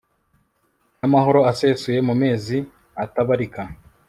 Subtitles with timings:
[0.99, 2.57] n'amahoro asesure, mu mezi
[3.03, 3.61] atabarika